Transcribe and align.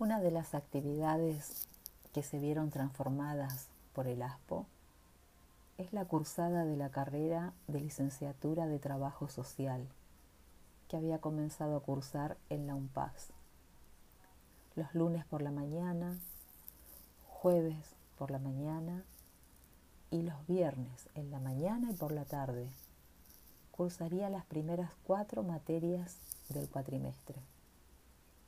Una 0.00 0.20
de 0.20 0.30
las 0.30 0.54
actividades 0.54 1.66
que 2.12 2.22
se 2.22 2.38
vieron 2.38 2.70
transformadas 2.70 3.66
por 3.92 4.06
el 4.06 4.22
ASPO 4.22 4.64
es 5.76 5.92
la 5.92 6.04
cursada 6.04 6.64
de 6.64 6.76
la 6.76 6.90
carrera 6.90 7.52
de 7.66 7.80
licenciatura 7.80 8.68
de 8.68 8.78
Trabajo 8.78 9.26
Social 9.26 9.88
que 10.86 10.96
había 10.96 11.18
comenzado 11.18 11.76
a 11.76 11.82
cursar 11.82 12.36
en 12.48 12.68
la 12.68 12.76
UNPAS. 12.76 13.32
Los 14.76 14.94
lunes 14.94 15.24
por 15.24 15.42
la 15.42 15.50
mañana, 15.50 16.16
jueves 17.26 17.96
por 18.16 18.30
la 18.30 18.38
mañana 18.38 19.02
y 20.12 20.22
los 20.22 20.46
viernes 20.46 21.08
en 21.16 21.32
la 21.32 21.40
mañana 21.40 21.90
y 21.90 21.94
por 21.94 22.12
la 22.12 22.24
tarde 22.24 22.70
cursaría 23.72 24.30
las 24.30 24.46
primeras 24.46 24.92
cuatro 25.02 25.42
materias 25.42 26.18
del 26.50 26.68
cuatrimestre. 26.68 27.42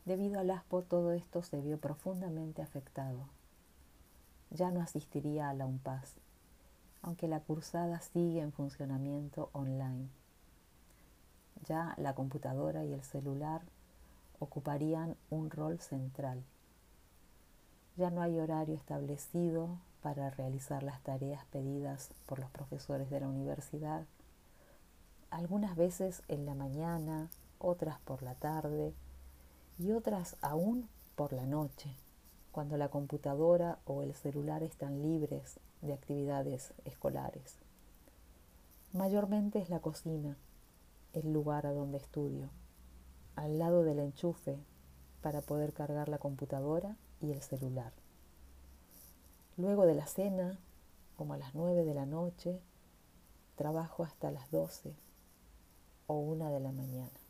Debido 0.05 0.41
al 0.41 0.51
ASPO 0.51 0.83
todo 0.83 1.13
esto 1.13 1.43
se 1.43 1.61
vio 1.61 1.79
profundamente 1.79 2.63
afectado. 2.63 3.29
Ya 4.51 4.71
no 4.71 4.81
asistiría 4.81 5.51
a 5.51 5.55
la 5.55 5.67
UNPAS, 5.67 6.15
aunque 7.03 7.29
la 7.29 7.41
cursada 7.41 8.01
sigue 8.01 8.41
en 8.41 8.53
funcionamiento 8.53 9.51
online. 9.53 10.09
Ya 11.67 11.95
la 11.99 12.15
computadora 12.15 12.85
y 12.85 12.93
el 12.93 13.03
celular 13.05 13.63
ocuparían 14.39 15.17
un 15.29 15.51
rol 15.51 15.79
central. 15.81 16.43
Ya 17.97 18.11
no 18.11 18.23
hay 18.23 18.39
horario 18.39 18.75
establecido 18.75 19.79
para 20.03 20.31
realizar 20.31 20.83
las 20.83 21.01
tareas 21.03 21.45
pedidas 21.47 22.11
por 22.27 22.39
los 22.39 22.51
profesores 22.51 23.11
de 23.11 23.21
la 23.21 23.29
universidad, 23.29 24.07
algunas 25.31 25.77
veces 25.77 26.23
en 26.29 26.47
la 26.47 26.55
mañana, 26.55 27.29
otras 27.59 28.01
por 28.01 28.23
la 28.23 28.35
tarde, 28.35 28.95
y 29.81 29.93
otras 29.93 30.37
aún 30.43 30.91
por 31.17 31.33
la 31.33 31.47
noche, 31.47 31.97
cuando 32.53 32.77
la 32.77 32.91
computadora 32.91 33.79
o 33.87 34.03
el 34.03 34.13
celular 34.15 34.63
están 34.63 35.01
libres 35.01 35.59
de 35.81 35.95
actividades 35.95 36.75
escolares. 36.85 37.57
Mayormente 38.93 39.59
es 39.59 39.71
la 39.71 39.81
cocina, 39.81 40.37
el 41.15 41.33
lugar 41.33 41.67
a 41.67 41.73
donde 41.73 41.97
estudio, 41.97 42.51
al 43.37 43.59
lado 43.59 43.83
del 43.83 44.01
enchufe 44.01 44.59
para 45.23 45.41
poder 45.41 45.73
cargar 45.73 46.11
la 46.11 46.19
computadora 46.19 46.97
y 47.23 47.33
el 47.33 47.41
celular. 47.41 47.95
Luego 49.57 49.87
de 49.87 49.95
la 49.95 50.07
cena, 50.07 50.59
como 51.17 51.33
a 51.33 51.39
las 51.39 51.55
nueve 51.55 51.87
de 51.87 51.95
la 51.95 52.05
noche, 52.05 52.61
trabajo 53.57 54.05
hasta 54.05 54.31
las 54.31 54.51
doce 54.51 54.95
o 56.07 56.19
una 56.19 56.51
de 56.51 56.61
la 56.61 56.73
mañana. 56.73 57.30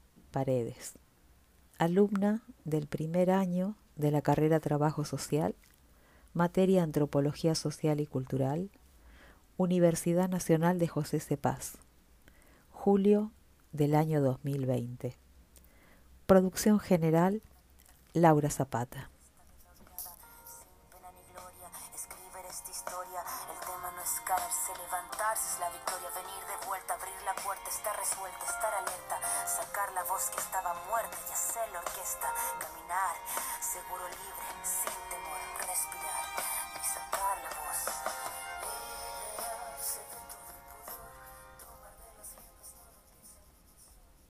Paredes. 0.31 0.93
Alumna 1.77 2.41
del 2.63 2.87
primer 2.87 3.31
año 3.31 3.75
de 3.95 4.11
la 4.11 4.21
carrera 4.21 4.59
Trabajo 4.59 5.05
Social, 5.05 5.55
materia 6.33 6.83
Antropología 6.83 7.53
Social 7.53 7.99
y 7.99 8.07
Cultural, 8.07 8.71
Universidad 9.57 10.29
Nacional 10.29 10.79
de 10.79 10.87
José 10.87 11.19
Cepaz. 11.19 11.77
Julio 12.69 13.31
del 13.73 13.93
año 13.93 14.21
2020. 14.21 15.17
Producción 16.25 16.79
general 16.79 17.41
Laura 18.13 18.49
Zapata. 18.49 19.09
Levantarse 24.77 25.55
es 25.55 25.59
la 25.59 25.69
victoria, 25.69 26.09
venir 26.15 26.45
de 26.47 26.65
vuelta, 26.65 26.93
abrir 26.93 27.21
la 27.23 27.35
puerta, 27.35 27.69
estar 27.69 27.97
resuelta, 27.97 28.45
estar 28.45 28.73
alerta, 28.73 29.19
sacar 29.45 29.91
la 29.91 30.03
voz 30.03 30.29
que 30.29 30.39
estaba 30.39 30.73
muerta 30.87 31.17
y 31.27 31.31
hacer 31.33 31.69
la 31.71 31.79
orquesta, 31.79 32.33
caminar 32.59 33.15
seguro, 33.59 34.07
libre, 34.07 34.47
sin 34.63 35.10